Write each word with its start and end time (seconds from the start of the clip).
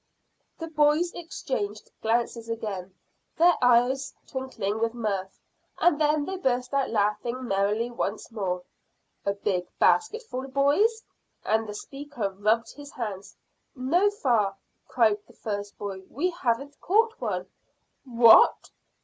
The 0.57 0.65
boys 0.65 1.13
exchanged 1.13 1.91
glances 2.01 2.49
again, 2.49 2.95
their 3.37 3.53
eyes 3.61 4.15
twinkling 4.25 4.79
with 4.79 4.95
mirth, 4.95 5.39
and 5.77 6.01
then 6.01 6.25
they 6.25 6.37
burst 6.37 6.73
out 6.73 6.89
laughing 6.89 7.47
merrily 7.47 7.91
once 7.91 8.31
more. 8.31 8.63
"A 9.27 9.33
big 9.35 9.67
basketful, 9.77 10.47
boys?" 10.47 11.03
And 11.45 11.69
the 11.69 11.75
speaker 11.75 12.31
rubbed 12.31 12.71
his 12.73 12.89
hands. 12.93 13.35
"No, 13.75 14.09
fa," 14.09 14.55
cried 14.87 15.19
the 15.27 15.33
first 15.33 15.77
boy. 15.77 16.01
"We 16.09 16.31
haven't 16.31 16.81
caught 16.81 17.21
one." 17.21 17.45
"What! 18.03 18.71